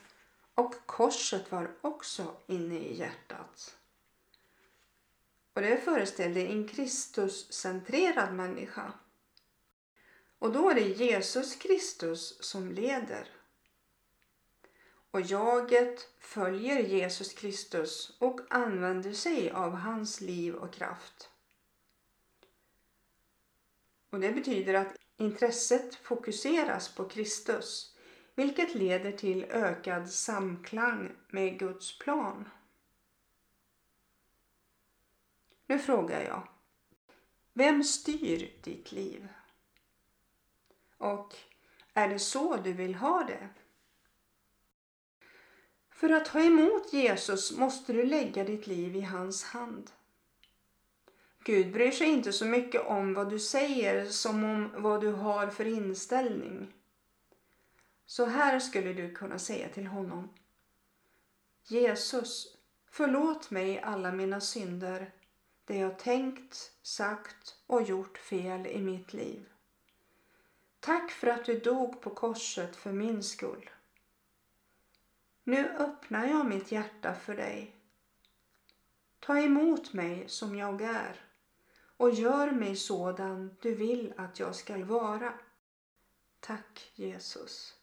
och 0.56 0.76
korset 0.86 1.52
var 1.52 1.72
också 1.82 2.36
inne 2.48 2.80
i 2.80 2.98
hjärtat. 2.98 3.78
Och 5.54 5.62
det 5.62 5.78
föreställde 5.78 6.42
en 6.42 6.68
Kristuscentrerad 6.68 8.34
människa. 8.34 8.94
Och 10.40 10.52
då 10.52 10.70
är 10.70 10.76
det 10.76 10.88
Jesus 10.88 11.56
Kristus 11.56 12.44
som 12.44 12.72
leder. 12.72 13.30
Och 15.12 15.22
jaget 15.22 16.10
följer 16.20 16.80
Jesus 16.80 17.34
Kristus 17.34 18.16
och 18.20 18.42
använder 18.50 19.14
sig 19.14 19.52
av 19.52 19.76
hans 19.76 20.22
liv 20.22 20.56
och 20.56 20.74
kraft. 20.74 21.30
Och 24.16 24.22
det 24.22 24.32
betyder 24.32 24.74
att 24.74 24.96
intresset 25.18 25.96
fokuseras 25.96 26.96
på 26.96 27.10
Kristus 27.10 27.96
vilket 28.36 28.76
leder 28.76 29.12
till 29.12 29.44
ökad 29.44 30.10
samklang 30.10 31.16
med 31.30 31.60
Guds 31.60 32.00
plan. 32.00 32.50
Nu 35.68 35.80
frågar 35.80 36.22
jag. 36.22 36.48
Vem 37.54 37.84
styr 37.84 38.60
ditt 38.64 38.92
liv? 38.92 39.28
Och 40.98 41.36
är 41.94 42.10
det 42.10 42.20
så 42.20 42.58
du 42.58 42.74
vill 42.74 42.96
ha 42.96 43.24
det? 43.24 43.50
För 45.90 46.10
att 46.10 46.26
ta 46.26 46.40
emot 46.40 46.94
Jesus 46.94 47.58
måste 47.58 47.94
du 47.94 48.06
lägga 48.06 48.44
ditt 48.44 48.68
liv 48.68 48.96
i 48.96 49.02
hans 49.02 49.44
hand. 49.44 49.92
Gud 51.48 51.72
bryr 51.72 51.92
sig 51.92 52.08
inte 52.08 52.34
så 52.34 52.46
mycket 52.46 52.86
om 52.86 53.14
vad 53.14 53.30
du 53.30 53.40
säger 53.40 54.06
som 54.06 54.44
om 54.44 54.72
vad 54.76 55.02
du 55.02 55.12
har 55.12 55.48
för 55.48 55.66
inställning. 55.66 56.74
Så 58.06 58.26
här 58.26 58.60
skulle 58.60 58.94
du 58.94 59.16
kunna 59.16 59.40
säga 59.40 59.70
till 59.70 59.88
honom. 59.88 60.30
Jesus, 61.64 62.58
förlåt 62.90 63.52
mig 63.52 63.80
alla 63.80 64.12
mina 64.12 64.42
synder, 64.42 65.12
det 65.66 65.78
jag 65.78 66.00
tänkt, 66.00 66.72
sagt 66.82 67.56
och 67.68 67.82
gjort 67.82 68.18
fel 68.18 68.68
i 68.68 68.82
mitt 68.82 69.14
liv. 69.14 69.50
Tack 70.80 71.12
för 71.12 71.28
att 71.28 71.46
du 71.46 71.60
dog 71.60 72.02
på 72.02 72.10
korset 72.10 72.76
för 72.76 72.92
min 72.92 73.24
skull. 73.24 73.70
Nu 75.44 75.70
öppnar 75.70 76.28
jag 76.28 76.46
mitt 76.46 76.72
hjärta 76.72 77.16
för 77.16 77.36
dig. 77.36 77.76
Ta 79.20 79.40
emot 79.40 79.94
mig 79.94 80.24
som 80.28 80.56
jag 80.56 80.82
är 80.82 81.22
och 81.98 82.12
gör 82.12 82.52
mig 82.52 82.76
sådan 82.76 83.58
du 83.62 83.76
vill 83.76 84.14
att 84.18 84.40
jag 84.40 84.56
skall 84.56 84.84
vara. 84.84 85.34
Tack 86.40 86.92
Jesus. 86.96 87.76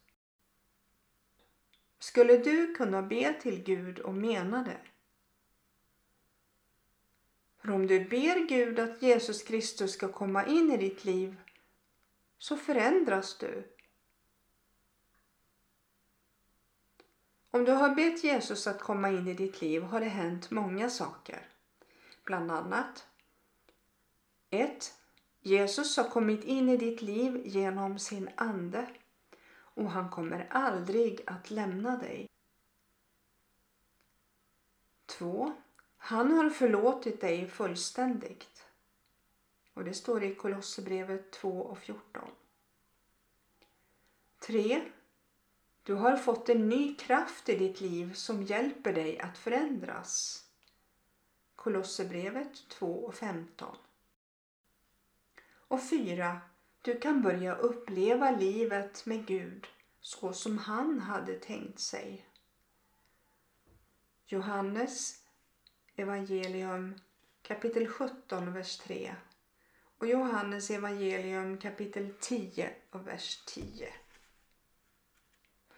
Skulle 1.99 2.37
du 2.37 2.75
kunna 2.75 3.01
be 3.01 3.33
till 3.33 3.63
Gud 3.63 3.99
och 3.99 4.13
mena 4.13 4.63
det? 4.63 4.79
För 7.57 7.71
om 7.71 7.87
du 7.87 8.05
ber 8.05 8.47
Gud 8.47 8.79
att 8.79 9.01
Jesus 9.01 9.43
Kristus 9.43 9.91
ska 9.91 10.11
komma 10.11 10.45
in 10.45 10.71
i 10.71 10.77
ditt 10.77 11.05
liv 11.05 11.35
så 12.37 12.57
förändras 12.57 13.37
du. 13.37 13.67
Om 17.51 17.65
du 17.65 17.71
har 17.71 17.95
bett 17.95 18.23
Jesus 18.23 18.67
att 18.67 18.79
komma 18.79 19.09
in 19.09 19.27
i 19.27 19.33
ditt 19.33 19.61
liv 19.61 19.81
har 19.81 19.99
det 19.99 20.05
hänt 20.05 20.51
många 20.51 20.89
saker. 20.89 21.47
Bland 22.23 22.51
annat 22.51 23.07
1. 24.53 24.93
Jesus 25.41 25.97
har 25.97 26.09
kommit 26.09 26.43
in 26.43 26.69
i 26.69 26.77
ditt 26.77 27.01
liv 27.01 27.41
genom 27.45 27.99
sin 27.99 28.29
ande 28.35 28.87
och 29.75 29.91
han 29.91 30.09
kommer 30.09 30.47
aldrig 30.49 31.21
att 31.25 31.51
lämna 31.51 31.97
dig. 31.97 32.29
2. 35.05 35.53
Han 35.97 36.31
har 36.31 36.49
förlåtit 36.49 37.21
dig 37.21 37.47
fullständigt. 37.47 38.65
Och 39.73 39.83
det 39.83 39.93
står 39.93 40.23
i 40.23 40.35
Kolosserbrevet 40.35 41.31
2 41.31 41.49
och 41.49 41.77
14. 41.77 42.29
3. 44.39 44.81
Du 45.83 45.93
har 45.93 46.17
fått 46.17 46.49
en 46.49 46.69
ny 46.69 46.95
kraft 46.95 47.49
i 47.49 47.57
ditt 47.57 47.81
liv 47.81 48.13
som 48.13 48.43
hjälper 48.43 48.93
dig 48.93 49.19
att 49.19 49.37
förändras. 49.37 50.43
Kolosserbrevet 51.55 52.69
2 52.69 53.05
och 53.05 53.15
15. 53.15 53.75
Och 55.73 55.83
4. 55.83 56.41
Du 56.81 56.99
kan 56.99 57.21
börja 57.21 57.55
uppleva 57.55 58.31
livet 58.31 59.05
med 59.05 59.25
Gud 59.25 59.67
så 60.01 60.33
som 60.33 60.57
han 60.57 60.99
hade 60.99 61.33
tänkt 61.33 61.79
sig. 61.79 62.25
Johannes 64.25 65.15
evangelium 65.95 66.95
kapitel 67.41 67.87
17 67.87 68.53
vers 68.53 68.77
3 68.77 69.15
och 69.97 70.07
Johannes 70.07 70.69
evangelium 70.71 71.57
kapitel 71.57 72.13
10 72.19 72.69
och 72.91 73.07
vers 73.07 73.43
10. 73.45 73.93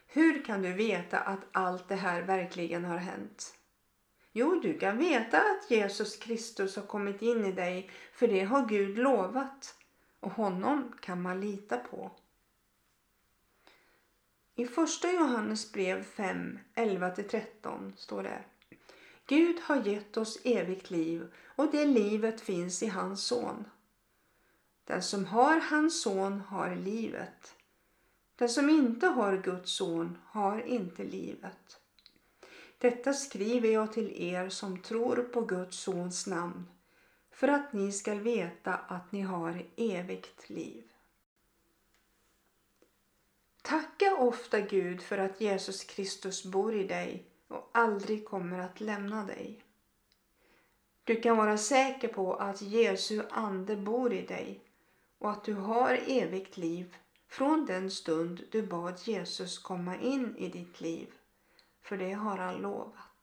Hur 0.07 0.45
kan 0.45 0.61
du 0.61 0.73
veta 0.73 1.19
att 1.19 1.45
allt 1.51 1.87
det 1.87 1.95
här 1.95 2.21
verkligen 2.21 2.85
har 2.85 2.97
hänt? 2.97 3.57
Jo, 4.31 4.59
du 4.63 4.79
kan 4.79 4.97
veta 4.97 5.37
att 5.37 5.71
Jesus 5.71 6.17
Kristus 6.17 6.75
har 6.75 6.83
kommit 6.83 7.21
in 7.21 7.45
i 7.45 7.51
dig 7.51 7.89
för 8.13 8.27
det 8.27 8.43
har 8.43 8.65
Gud 8.65 8.97
lovat 8.97 9.75
och 10.25 10.31
honom 10.31 10.93
kan 10.99 11.21
man 11.21 11.39
lita 11.39 11.77
på. 11.77 12.11
I 14.55 14.65
första 14.65 15.11
Johannes 15.11 15.71
brev 15.71 16.03
5, 16.03 16.59
11-13 16.75 17.95
står 17.95 18.23
det 18.23 18.43
Gud 19.27 19.59
har 19.59 19.87
gett 19.87 20.17
oss 20.17 20.39
evigt 20.43 20.91
liv 20.91 21.33
och 21.55 21.71
det 21.71 21.85
livet 21.85 22.41
finns 22.41 22.83
i 22.83 22.87
hans 22.87 23.23
son. 23.23 23.65
Den 24.83 25.03
som 25.03 25.25
har 25.25 25.59
hans 25.59 26.01
son 26.01 26.41
har 26.41 26.75
livet. 26.75 27.55
Den 28.35 28.49
som 28.49 28.69
inte 28.69 29.07
har 29.07 29.37
Guds 29.37 29.71
son 29.71 30.17
har 30.25 30.61
inte 30.61 31.03
livet. 31.03 31.79
Detta 32.77 33.13
skriver 33.13 33.69
jag 33.69 33.93
till 33.93 34.21
er 34.21 34.49
som 34.49 34.81
tror 34.81 35.15
på 35.15 35.41
Guds 35.41 35.77
sons 35.77 36.27
namn 36.27 36.67
för 37.35 37.47
att 37.47 37.73
ni 37.73 37.91
skall 37.91 38.19
veta 38.19 38.73
att 38.73 39.11
ni 39.11 39.21
har 39.21 39.65
evigt 39.75 40.49
liv. 40.49 40.83
Tacka 43.61 44.15
ofta 44.15 44.61
Gud 44.61 45.01
för 45.01 45.17
att 45.17 45.41
Jesus 45.41 45.83
Kristus 45.83 46.45
bor 46.45 46.75
i 46.75 46.87
dig 46.87 47.25
och 47.47 47.69
aldrig 47.73 48.25
kommer 48.25 48.59
att 48.59 48.79
lämna 48.81 49.25
dig. 49.25 49.63
Du 51.03 51.21
kan 51.21 51.37
vara 51.37 51.57
säker 51.57 52.07
på 52.07 52.33
att 52.33 52.61
Jesu 52.61 53.23
ande 53.29 53.75
bor 53.75 54.13
i 54.13 54.25
dig 54.25 54.59
och 55.17 55.31
att 55.31 55.43
du 55.43 55.53
har 55.53 55.99
evigt 56.07 56.57
liv 56.57 56.95
från 57.27 57.65
den 57.65 57.91
stund 57.91 58.43
du 58.51 58.61
bad 58.61 58.99
Jesus 59.03 59.59
komma 59.59 59.97
in 59.97 60.35
i 60.37 60.49
ditt 60.49 60.81
liv. 60.81 61.07
För 61.81 61.97
det 61.97 62.11
har 62.11 62.37
han 62.37 62.55
lovat. 62.55 63.14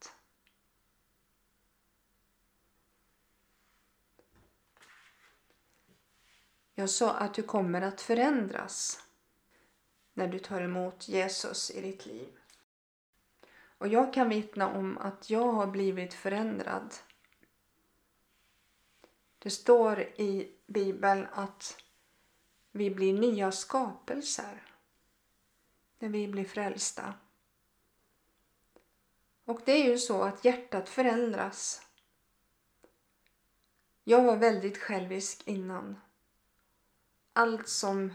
Jag 6.75 6.91
sa 6.91 7.11
att 7.11 7.35
du 7.35 7.43
kommer 7.43 7.83
att 7.83 8.01
förändras 8.01 9.07
när 10.15 10.29
du 10.29 10.39
tar 10.39 10.61
emot 10.61 11.09
Jesus 11.09 11.71
i 11.71 11.81
ditt 11.81 12.07
liv. 12.07 12.39
Och 13.79 13.89
jag 13.89 14.15
kan 14.15 14.29
vittna 14.29 14.69
om 14.69 14.99
att 14.99 15.31
jag 15.31 15.53
har 15.53 15.67
blivit 15.67 16.15
förändrad. 16.15 16.95
Det 19.39 19.51
står 19.51 20.01
i 20.01 20.53
Bibeln 20.67 21.27
att 21.33 21.83
vi 22.71 22.91
blir 22.91 23.13
nya 23.13 23.53
skapelser 23.53 24.63
när 25.99 26.09
vi 26.09 26.29
blir 26.29 26.45
frälsta. 26.45 27.15
Och 29.45 29.61
det 29.65 29.73
är 29.73 29.91
ju 29.91 29.99
så 29.99 30.23
att 30.23 30.45
hjärtat 30.45 30.89
förändras. 30.89 31.87
Jag 34.05 34.25
var 34.25 34.37
väldigt 34.37 34.79
självisk 34.79 35.43
innan. 35.47 36.01
Allt 37.33 37.69
som 37.69 38.13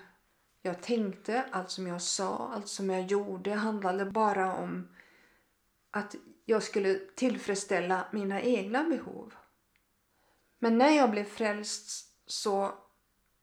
jag 0.62 0.82
tänkte, 0.82 1.46
allt 1.52 1.70
som 1.70 1.88
jag 1.88 2.02
sa, 2.02 2.52
allt 2.54 2.68
som 2.68 2.90
jag 2.90 3.06
gjorde 3.06 3.54
handlade 3.54 4.06
bara 4.06 4.56
om 4.56 4.88
att 5.92 6.16
jag 6.46 6.64
skulle 6.64 7.00
tillfredsställa 7.16 8.08
mina 8.12 8.42
egna 8.42 8.84
behov. 8.84 9.34
Men 10.60 10.78
när 10.78 10.90
jag 10.90 11.12
blev 11.12 11.24
frälst 11.24 12.14
så 12.26 12.74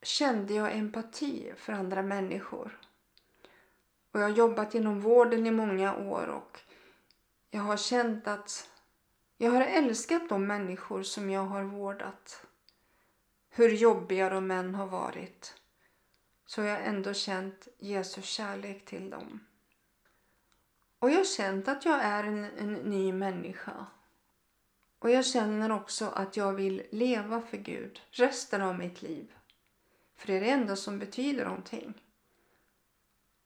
kände 0.03 0.55
jag 0.55 0.77
empati 0.77 1.53
för 1.57 1.73
andra 1.73 2.03
människor. 2.03 2.81
Och 4.11 4.21
jag 4.21 4.25
har 4.25 4.37
jobbat 4.37 4.75
inom 4.75 5.01
vården 5.01 5.47
i 5.47 5.51
många 5.51 5.97
år 5.97 6.27
och 6.27 6.61
jag 7.51 7.61
har 7.61 7.77
känt 7.77 8.27
att 8.27 8.71
jag 9.39 9.51
har 9.51 9.63
älskat 9.63 10.29
de 10.29 10.47
människor 10.47 11.03
som 11.03 11.31
jag 11.31 11.45
har 11.45 11.63
vårdat. 11.63 12.47
Hur 13.51 13.69
jobbiga 13.69 14.31
de 14.31 14.51
än 14.51 14.75
har 14.75 14.87
varit 14.87 15.55
så 16.47 16.61
har 16.61 16.69
jag 16.69 16.87
ändå 16.87 17.15
känt 17.15 17.69
Jesu 17.79 18.23
kärlek 18.23 18.85
till 18.85 19.11
dem. 19.11 19.41
Och 20.99 21.11
jag 21.11 21.17
har 21.17 21.25
känt 21.25 21.69
att 21.69 21.85
jag 21.85 22.03
är 22.03 22.25
en, 22.25 22.45
en 22.45 22.73
ny 22.73 23.13
människa. 23.13 23.87
Och 24.99 25.11
jag 25.11 25.27
känner 25.27 25.73
också 25.73 26.07
att 26.07 26.37
jag 26.37 26.53
vill 26.53 26.83
leva 26.91 27.41
för 27.41 27.57
Gud 27.57 28.01
resten 28.11 28.63
av 28.63 28.79
mitt 28.79 29.03
liv. 29.03 29.33
För 30.17 30.27
det 30.27 30.37
är 30.37 30.41
det 30.41 30.51
enda 30.51 30.77
som 30.77 30.99
betyder 30.99 31.45
någonting. 31.45 31.95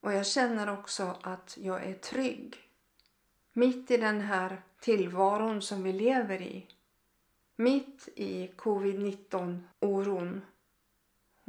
Och 0.01 0.13
jag 0.13 0.27
känner 0.27 0.79
också 0.79 1.17
att 1.23 1.59
jag 1.61 1.83
är 1.85 1.95
trygg. 1.95 2.57
Mitt 3.53 3.91
i 3.91 3.97
den 3.97 4.21
här 4.21 4.63
tillvaron 4.81 5.63
som 5.63 5.83
vi 5.83 5.93
lever 5.93 6.43
i. 6.43 6.67
Mitt 7.57 8.09
i 8.17 8.51
covid-19 8.57 9.61
oron 9.81 10.43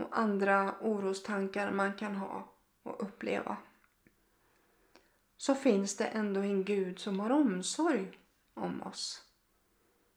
och 0.04 0.18
andra 0.18 0.76
orostankar 0.82 1.72
man 1.72 1.94
kan 1.94 2.16
ha 2.16 2.50
och 2.84 3.04
uppleva. 3.04 3.58
så 5.38 5.56
finns 5.56 5.98
det 5.98 6.06
ändå 6.06 6.40
en 6.40 6.64
Gud 6.64 7.00
som 7.00 7.20
har 7.20 7.30
omsorg 7.30 8.20
om 8.54 8.84
oss. 8.84 9.24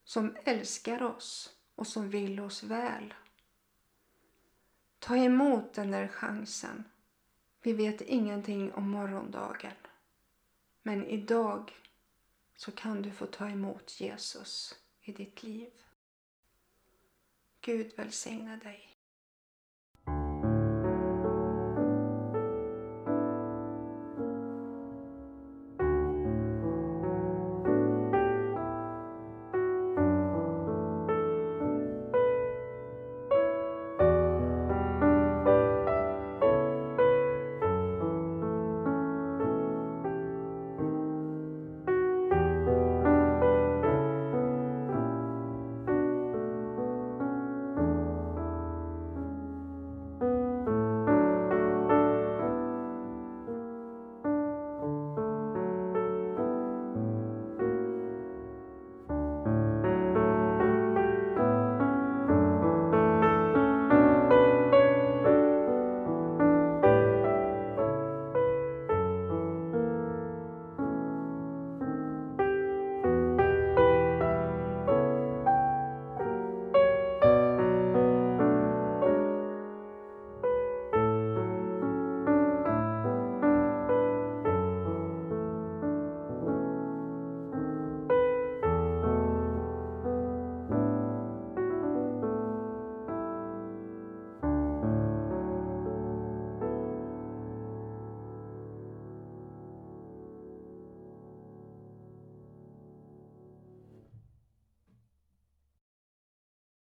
Som 0.05 0.37
älskar 0.45 1.03
oss 1.03 1.57
och 1.75 1.87
som 1.87 2.11
vill 2.11 2.41
oss 2.41 2.63
väl. 2.63 3.15
Ta 4.99 5.17
emot 5.17 5.75
den 5.75 5.91
där 5.91 6.09
chansen. 6.09 6.85
Vi 7.63 7.73
vet 7.73 8.01
ingenting 8.01 8.73
om 8.73 8.91
morgondagen. 8.91 9.73
Men 10.83 11.07
idag 11.07 11.73
så 12.57 12.73
kan 12.73 13.03
du 13.03 13.11
få 13.11 13.27
ta 13.27 13.49
emot 13.49 14.01
Jesus 14.01 14.79
i 15.01 15.13
ditt 15.13 15.43
liv. 15.43 15.71
Gud 17.61 17.93
välsigne 17.97 18.57
dig. 18.57 18.92